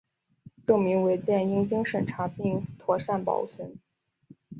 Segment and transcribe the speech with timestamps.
[0.65, 3.77] 证明文件应经审查并妥善保存